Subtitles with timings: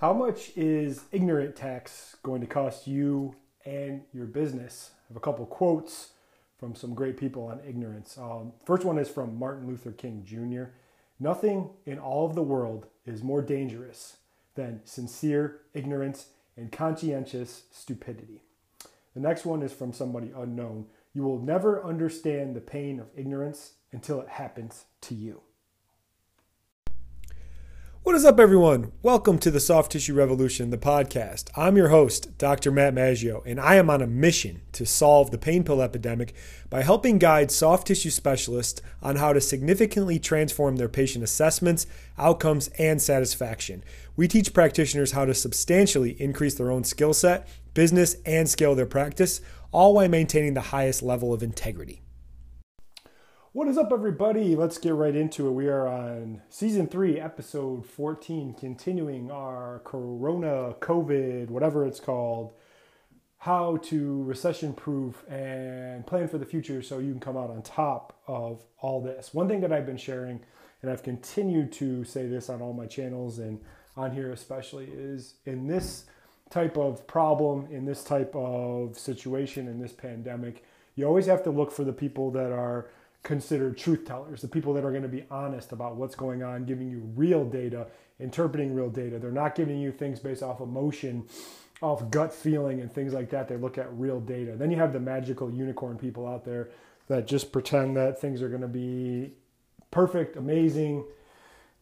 [0.00, 4.92] How much is ignorant tax going to cost you and your business?
[4.94, 6.12] I have a couple quotes
[6.58, 8.16] from some great people on ignorance.
[8.16, 10.72] Um, first one is from Martin Luther King Jr.
[11.18, 14.16] Nothing in all of the world is more dangerous
[14.54, 18.40] than sincere ignorance and conscientious stupidity.
[19.12, 20.86] The next one is from somebody unknown.
[21.12, 25.42] You will never understand the pain of ignorance until it happens to you.
[28.02, 28.92] What is up, everyone?
[29.02, 31.50] Welcome to the Soft Tissue Revolution, the podcast.
[31.54, 32.70] I'm your host, Dr.
[32.70, 36.32] Matt Maggio, and I am on a mission to solve the pain pill epidemic
[36.70, 41.86] by helping guide soft tissue specialists on how to significantly transform their patient assessments,
[42.16, 43.84] outcomes, and satisfaction.
[44.16, 48.86] We teach practitioners how to substantially increase their own skill set, business, and scale their
[48.86, 52.00] practice, all while maintaining the highest level of integrity.
[53.52, 54.54] What is up, everybody?
[54.54, 55.50] Let's get right into it.
[55.50, 62.52] We are on season three, episode 14, continuing our Corona, COVID, whatever it's called,
[63.38, 67.62] how to recession proof and plan for the future so you can come out on
[67.62, 69.34] top of all this.
[69.34, 70.38] One thing that I've been sharing,
[70.80, 73.60] and I've continued to say this on all my channels and
[73.96, 76.04] on here especially, is in this
[76.50, 81.50] type of problem, in this type of situation, in this pandemic, you always have to
[81.50, 82.90] look for the people that are
[83.22, 86.64] considered truth tellers, the people that are going to be honest about what's going on,
[86.64, 87.86] giving you real data,
[88.18, 89.18] interpreting real data.
[89.18, 91.26] They're not giving you things based off emotion,
[91.82, 93.48] off gut feeling, and things like that.
[93.48, 94.56] They look at real data.
[94.56, 96.70] Then you have the magical unicorn people out there
[97.08, 99.32] that just pretend that things are going to be
[99.90, 101.04] perfect, amazing,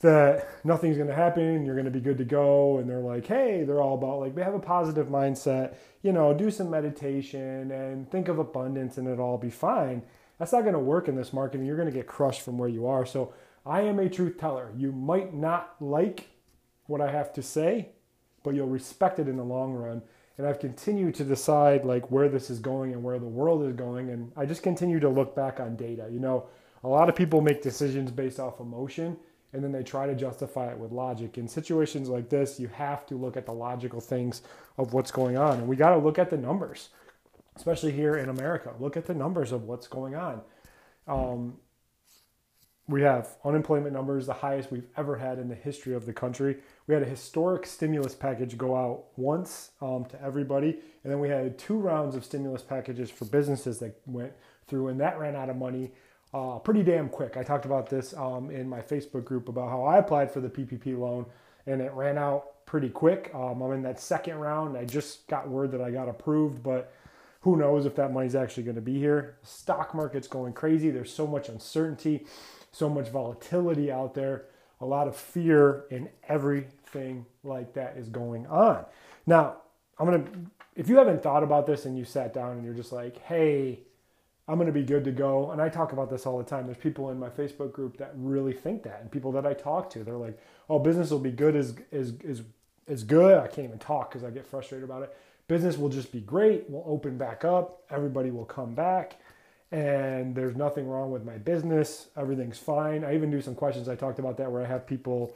[0.00, 2.78] that nothing's going to happen, you're going to be good to go.
[2.78, 6.34] And they're like, hey, they're all about like, they have a positive mindset, you know,
[6.34, 10.02] do some meditation and think of abundance and it'll all be fine
[10.38, 12.58] that's not going to work in this market and you're going to get crushed from
[12.58, 13.06] where you are.
[13.06, 13.32] So
[13.64, 14.72] I am a truth teller.
[14.76, 16.28] You might not like
[16.86, 17.90] what I have to say,
[18.42, 20.02] but you'll respect it in the long run.
[20.36, 23.74] And I've continued to decide like where this is going and where the world is
[23.74, 24.10] going.
[24.10, 26.08] And I just continue to look back on data.
[26.10, 26.48] You know,
[26.82, 29.16] a lot of people make decisions based off emotion
[29.52, 31.38] and then they try to justify it with logic.
[31.38, 34.42] In situations like this, you have to look at the logical things
[34.76, 35.58] of what's going on.
[35.58, 36.88] And we got to look at the numbers
[37.56, 38.72] especially here in America.
[38.78, 40.40] Look at the numbers of what's going on.
[41.06, 41.58] Um,
[42.86, 46.58] we have unemployment numbers the highest we've ever had in the history of the country.
[46.86, 51.30] We had a historic stimulus package go out once um, to everybody, and then we
[51.30, 54.32] had two rounds of stimulus packages for businesses that went
[54.66, 55.92] through, and that ran out of money
[56.34, 57.36] uh, pretty damn quick.
[57.36, 60.48] I talked about this um, in my Facebook group about how I applied for the
[60.48, 61.24] PPP loan,
[61.66, 63.30] and it ran out pretty quick.
[63.32, 64.76] Um, I'm in that second round.
[64.76, 66.92] I just got word that I got approved, but
[67.44, 69.36] who knows if that money's actually going to be here?
[69.42, 70.88] Stock market's going crazy.
[70.88, 72.24] There's so much uncertainty,
[72.72, 74.46] so much volatility out there,
[74.80, 78.86] a lot of fear, and everything like that is going on.
[79.26, 79.58] Now,
[79.98, 80.30] I'm going to,
[80.74, 83.80] if you haven't thought about this and you sat down and you're just like, hey,
[84.48, 85.50] I'm going to be good to go.
[85.50, 86.64] And I talk about this all the time.
[86.64, 89.90] There's people in my Facebook group that really think that, and people that I talk
[89.90, 90.38] to, they're like,
[90.68, 92.42] "Oh, business will be good as is is
[92.86, 95.16] is good." I can't even talk because I get frustrated about it
[95.48, 96.64] business will just be great.
[96.68, 97.82] We'll open back up.
[97.90, 99.16] Everybody will come back.
[99.72, 102.08] And there's nothing wrong with my business.
[102.16, 103.04] Everything's fine.
[103.04, 103.88] I even do some questions.
[103.88, 105.34] I talked about that where I have people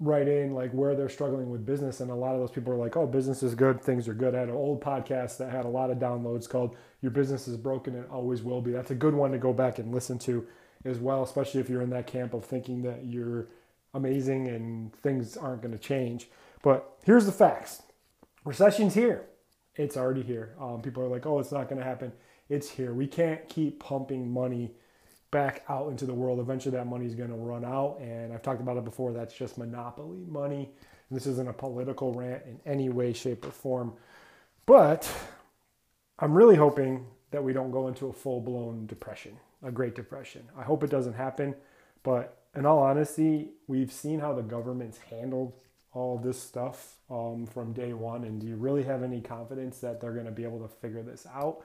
[0.00, 2.00] write in like where they're struggling with business.
[2.00, 3.80] And a lot of those people are like, oh, business is good.
[3.80, 4.34] Things are good.
[4.34, 7.56] I had an old podcast that had a lot of downloads called Your Business is
[7.56, 8.72] Broken and Always Will Be.
[8.72, 10.44] That's a good one to go back and listen to
[10.84, 13.46] as well, especially if you're in that camp of thinking that you're
[13.94, 16.28] amazing and things aren't going to change.
[16.62, 17.82] But here's the facts
[18.44, 19.26] recession's here.
[19.74, 20.54] It's already here.
[20.60, 22.12] Um, people are like, oh, it's not going to happen.
[22.48, 22.92] It's here.
[22.92, 24.72] We can't keep pumping money
[25.30, 26.38] back out into the world.
[26.38, 27.98] Eventually, that money is going to run out.
[28.00, 29.12] And I've talked about it before.
[29.12, 30.70] That's just monopoly money.
[31.10, 33.94] This isn't a political rant in any way, shape, or form.
[34.66, 35.10] But
[36.18, 40.42] I'm really hoping that we don't go into a full blown depression, a Great Depression.
[40.56, 41.54] I hope it doesn't happen.
[42.02, 45.54] But in all honesty, we've seen how the government's handled
[45.92, 48.24] all this stuff um, from day one?
[48.24, 51.02] And do you really have any confidence that they're going to be able to figure
[51.02, 51.62] this out?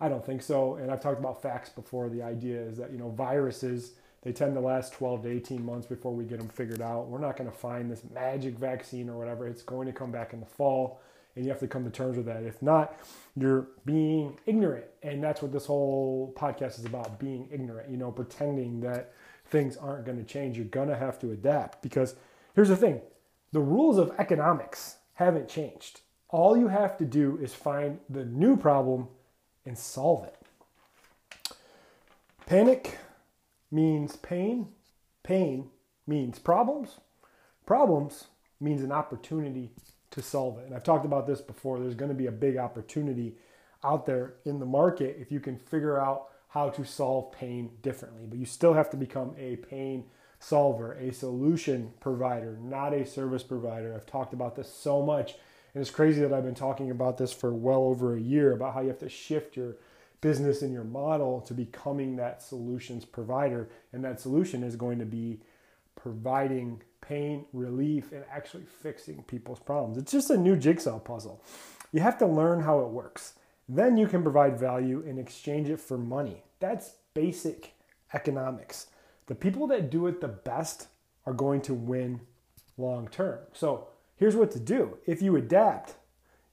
[0.00, 0.76] I don't think so.
[0.76, 2.08] And I've talked about facts before.
[2.08, 5.86] The idea is that, you know, viruses, they tend to last 12 to 18 months
[5.86, 7.08] before we get them figured out.
[7.08, 9.46] We're not going to find this magic vaccine or whatever.
[9.46, 11.00] It's going to come back in the fall.
[11.36, 12.44] And you have to come to terms with that.
[12.44, 12.96] If not,
[13.36, 14.84] you're being ignorant.
[15.02, 19.12] And that's what this whole podcast is about being ignorant, you know, pretending that
[19.46, 20.56] things aren't going to change.
[20.56, 22.14] You're going to have to adapt because
[22.54, 23.00] here's the thing
[23.54, 26.00] the rules of economics haven't changed.
[26.28, 29.06] All you have to do is find the new problem
[29.64, 30.36] and solve it.
[32.46, 32.98] Panic
[33.70, 34.66] means pain.
[35.22, 35.70] Pain
[36.04, 36.98] means problems.
[37.64, 38.24] Problems
[38.60, 39.70] means an opportunity
[40.10, 40.66] to solve it.
[40.66, 41.78] And I've talked about this before.
[41.78, 43.36] There's going to be a big opportunity
[43.84, 48.26] out there in the market if you can figure out how to solve pain differently.
[48.26, 50.06] But you still have to become a pain
[50.44, 53.94] solver, a solution provider, not a service provider.
[53.94, 55.36] I've talked about this so much.
[55.72, 58.74] And it's crazy that I've been talking about this for well over a year about
[58.74, 59.76] how you have to shift your
[60.20, 63.70] business and your model to becoming that solutions provider.
[63.92, 65.40] And that solution is going to be
[65.96, 69.96] providing pain relief and actually fixing people's problems.
[69.96, 71.42] It's just a new jigsaw puzzle.
[71.90, 73.34] You have to learn how it works.
[73.66, 76.42] Then you can provide value and exchange it for money.
[76.60, 77.72] That's basic
[78.12, 78.88] economics.
[79.26, 80.88] The people that do it the best
[81.26, 82.20] are going to win
[82.76, 83.38] long term.
[83.52, 85.94] So here's what to do if you adapt,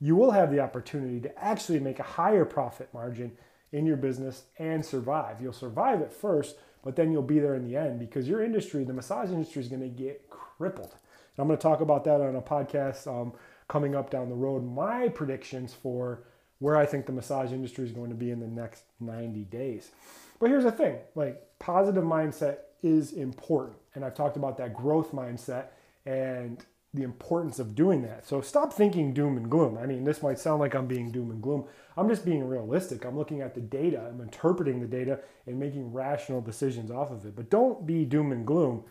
[0.00, 3.32] you will have the opportunity to actually make a higher profit margin
[3.72, 5.40] in your business and survive.
[5.40, 8.84] You'll survive at first, but then you'll be there in the end because your industry,
[8.84, 10.92] the massage industry, is going to get crippled.
[10.92, 13.32] And I'm going to talk about that on a podcast um,
[13.68, 14.64] coming up down the road.
[14.64, 16.24] My predictions for
[16.60, 19.90] where I think the massage industry is going to be in the next 90 days.
[20.38, 23.76] But here's the thing like, positive mindset is important.
[23.94, 25.66] And I've talked about that growth mindset
[26.06, 28.26] and the importance of doing that.
[28.26, 29.78] So stop thinking doom and gloom.
[29.78, 31.64] I mean, this might sound like I'm being doom and gloom.
[31.96, 33.04] I'm just being realistic.
[33.04, 37.24] I'm looking at the data, I'm interpreting the data and making rational decisions off of
[37.26, 37.36] it.
[37.36, 38.84] But don't be doom and gloom.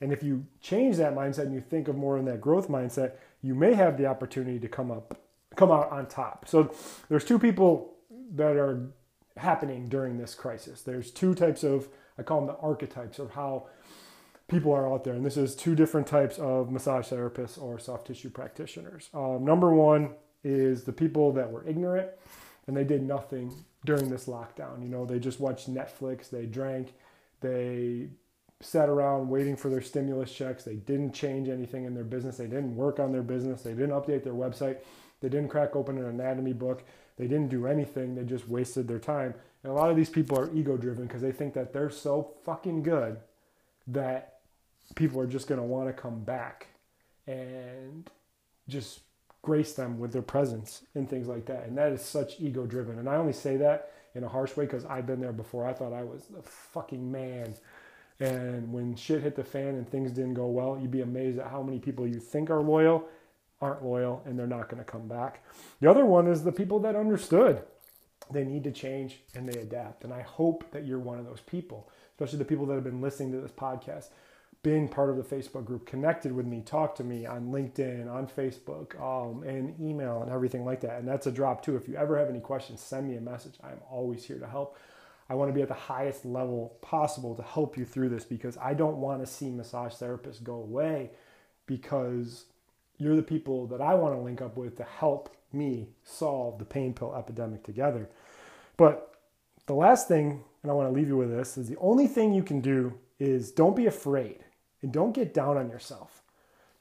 [0.00, 3.12] And if you change that mindset and you think of more in that growth mindset,
[3.40, 5.23] you may have the opportunity to come up
[5.56, 6.46] come out on top.
[6.48, 6.74] So
[7.08, 7.94] there's two people
[8.34, 8.90] that are
[9.36, 10.82] happening during this crisis.
[10.82, 13.66] There's two types of I call them the archetypes of how
[14.46, 15.14] people are out there.
[15.14, 19.08] And this is two different types of massage therapists or soft tissue practitioners.
[19.12, 20.10] Um, number one
[20.44, 22.10] is the people that were ignorant
[22.66, 23.52] and they did nothing
[23.84, 24.82] during this lockdown.
[24.82, 26.94] You know, they just watched Netflix, they drank,
[27.40, 28.08] they
[28.60, 30.64] sat around waiting for their stimulus checks.
[30.64, 32.36] They didn't change anything in their business.
[32.36, 33.62] They didn't work on their business.
[33.62, 34.78] They didn't update their website.
[35.24, 36.84] They didn't crack open an anatomy book.
[37.16, 38.14] They didn't do anything.
[38.14, 39.32] They just wasted their time.
[39.62, 42.34] And a lot of these people are ego driven because they think that they're so
[42.44, 43.16] fucking good
[43.86, 44.40] that
[44.96, 46.66] people are just going to want to come back
[47.26, 48.10] and
[48.68, 49.00] just
[49.40, 51.64] grace them with their presence and things like that.
[51.64, 52.98] And that is such ego driven.
[52.98, 55.66] And I only say that in a harsh way because I've been there before.
[55.66, 57.54] I thought I was the fucking man.
[58.20, 61.50] And when shit hit the fan and things didn't go well, you'd be amazed at
[61.50, 63.08] how many people you think are loyal
[63.60, 65.42] aren't loyal and they're not going to come back.
[65.80, 67.62] The other one is the people that understood
[68.30, 70.04] they need to change and they adapt.
[70.04, 73.00] And I hope that you're one of those people, especially the people that have been
[73.00, 74.08] listening to this podcast,
[74.62, 78.26] being part of the Facebook group, connected with me, talk to me on LinkedIn, on
[78.26, 80.98] Facebook, um, and email and everything like that.
[80.98, 81.76] And that's a drop too.
[81.76, 83.54] If you ever have any questions, send me a message.
[83.62, 84.78] I'm always here to help.
[85.28, 88.56] I want to be at the highest level possible to help you through this because
[88.58, 91.10] I don't want to see massage therapists go away
[91.66, 92.44] because
[92.98, 96.64] you're the people that I want to link up with to help me solve the
[96.64, 98.08] pain pill epidemic together.
[98.76, 99.14] But
[99.66, 102.34] the last thing, and I want to leave you with this, is the only thing
[102.34, 104.44] you can do is don't be afraid
[104.82, 106.22] and don't get down on yourself.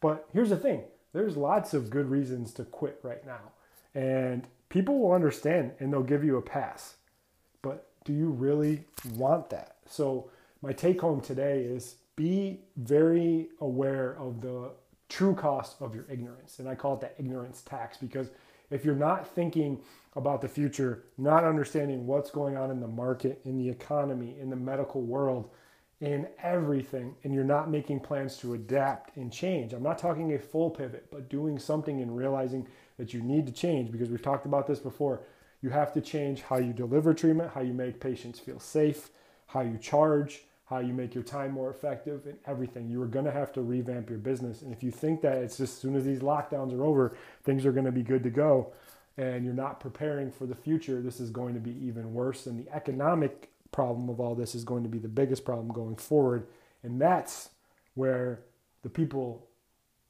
[0.01, 0.83] But here's the thing
[1.13, 3.51] there's lots of good reasons to quit right now.
[3.95, 6.95] And people will understand and they'll give you a pass.
[7.62, 9.77] But do you really want that?
[9.86, 10.30] So,
[10.62, 14.71] my take home today is be very aware of the
[15.09, 16.59] true cost of your ignorance.
[16.59, 18.29] And I call it the ignorance tax because
[18.72, 19.79] if you're not thinking
[20.15, 24.50] about the future, not understanding what's going on in the market, in the economy, in
[24.50, 25.50] the medical world,
[26.01, 29.74] in everything, and you're not making plans to adapt and change.
[29.74, 32.67] I'm not talking a full pivot, but doing something and realizing
[32.98, 35.22] that you need to change because we've talked about this before.
[35.62, 39.10] You have to change how you deliver treatment, how you make patients feel safe,
[39.48, 42.89] how you charge, how you make your time more effective, and everything.
[42.89, 44.62] You are going to have to revamp your business.
[44.62, 47.65] And if you think that it's just as soon as these lockdowns are over, things
[47.65, 48.74] are going to be good to go,
[49.17, 52.46] and you're not preparing for the future, this is going to be even worse.
[52.48, 55.98] And the economic problem of all this is going to be the biggest problem going
[55.98, 56.48] forward.
[56.82, 57.50] And that's
[57.96, 58.41] where
[58.84, 59.48] the people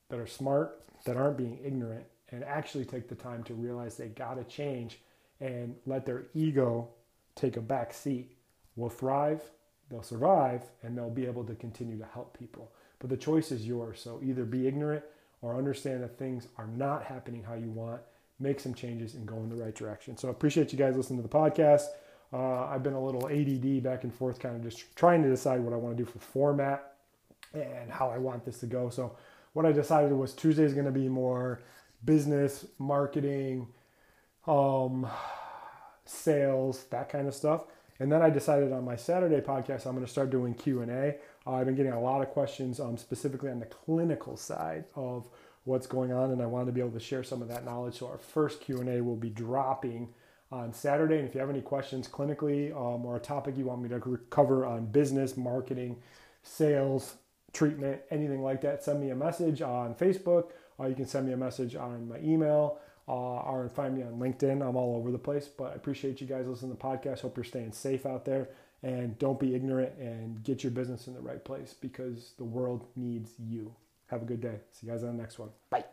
[0.09, 4.07] that are smart, that aren't being ignorant, and actually take the time to realize they
[4.07, 4.99] got to change
[5.39, 6.89] and let their ego
[7.35, 8.37] take a back seat
[8.75, 9.41] will thrive
[9.93, 12.71] they'll survive and they'll be able to continue to help people.
[12.99, 14.01] But the choice is yours.
[14.01, 15.03] So either be ignorant
[15.41, 18.01] or understand that things are not happening how you want,
[18.39, 20.17] make some changes and go in the right direction.
[20.17, 21.83] So I appreciate you guys listening to the podcast.
[22.31, 25.61] Uh, I've been a little ADD back and forth, kind of just trying to decide
[25.61, 26.93] what I want to do for format
[27.53, 28.89] and how I want this to go.
[28.89, 29.15] So
[29.53, 31.61] what I decided was Tuesday is going to be more
[32.05, 33.67] business, marketing,
[34.47, 35.07] um,
[36.05, 37.65] sales, that kind of stuff.
[38.03, 41.15] And then I decided on my Saturday podcast, I'm going to start doing Q&A.
[41.47, 45.29] Uh, I've been getting a lot of questions um, specifically on the clinical side of
[45.63, 47.99] what's going on, and I want to be able to share some of that knowledge.
[47.99, 50.09] So our first Q and A will be dropping
[50.51, 51.17] on Saturday.
[51.19, 54.19] And if you have any questions clinically um, or a topic you want me to
[54.29, 55.95] cover on business, marketing,
[56.41, 57.15] sales,
[57.53, 61.31] treatment, anything like that, send me a message on Facebook, or you can send me
[61.31, 62.79] a message on my email.
[63.07, 64.67] Uh, or find me on LinkedIn.
[64.67, 67.21] I'm all over the place, but I appreciate you guys listening to the podcast.
[67.21, 68.49] Hope you're staying safe out there
[68.81, 72.85] and don't be ignorant and get your business in the right place because the world
[72.95, 73.73] needs you.
[74.07, 74.59] Have a good day.
[74.71, 75.49] See you guys on the next one.
[75.69, 75.85] Bye.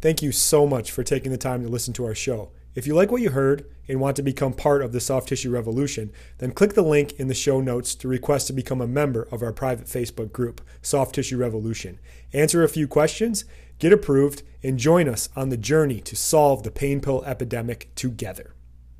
[0.00, 2.50] Thank you so much for taking the time to listen to our show.
[2.74, 5.50] If you like what you heard and want to become part of the soft tissue
[5.50, 9.28] revolution, then click the link in the show notes to request to become a member
[9.30, 12.00] of our private Facebook group, Soft Tissue Revolution.
[12.32, 13.44] Answer a few questions,
[13.78, 18.53] get approved, and join us on the journey to solve the pain pill epidemic together.